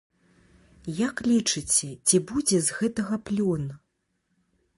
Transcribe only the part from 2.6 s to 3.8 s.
з гэтага плён?